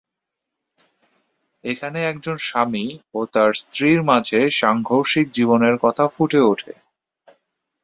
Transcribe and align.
এখানে 1.63 1.99
একজন 2.05 2.37
স্বামী 2.41 2.85
ও 3.13 3.19
তার 3.33 3.51
স্ত্রীর 3.53 3.99
মাঝে 4.03 4.39
সাংঘর্ষিক 4.51 5.27
জীবনের 5.31 5.75
কথা 5.77 6.03
ফুটে 6.07 6.39
উঠে। 6.43 6.73